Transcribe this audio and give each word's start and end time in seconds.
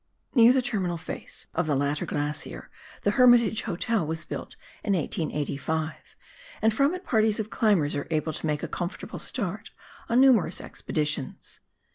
Near 0.33 0.51
the 0.51 0.63
terminal 0.63 0.97
face 0.97 1.45
of 1.53 1.67
the 1.67 1.75
latter 1.75 2.07
glacier, 2.07 2.71
the 3.03 3.11
Hermitage 3.11 3.61
Hotel 3.69 4.03
was 4.03 4.25
built 4.25 4.55
in 4.83 4.93
1885, 4.93 6.15
and 6.59 6.73
from 6.73 6.95
it 6.95 7.05
parties 7.05 7.39
of 7.39 7.51
climbers 7.51 7.95
are 7.95 8.07
able 8.09 8.33
to 8.33 8.47
make 8.47 8.63
a 8.63 8.67
comfortable 8.67 9.19
start 9.19 9.69
on 10.09 10.19
numerous 10.19 10.59
expeditions. 10.59 11.59